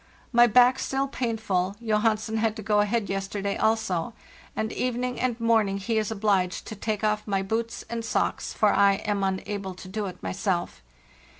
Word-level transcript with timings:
My 0.31 0.47
back 0.47 0.79
still 0.79 1.07
painful, 1.07 1.75
Johansen 1.79 2.37
had 2.37 2.55
to 2.55 2.63
go 2.63 2.79
ahead 2.79 3.07
yesterday 3.07 3.55
also; 3.55 4.15
and 4.55 4.71
evening 4.73 5.19
and 5.19 5.39
morning 5.39 5.77
he 5.77 5.99
is 5.99 6.09
obliged 6.09 6.65
to 6.65 6.75
take 6.75 7.03
off 7.03 7.27
my 7.27 7.43
boots 7.43 7.85
and 7.87 8.03
socks, 8.03 8.51
for 8.51 8.69
lam 8.69 9.23
unable 9.23 9.75
to 9.75 9.87
do 9.87 10.07
it 10.07 10.23
myself. 10.23 10.81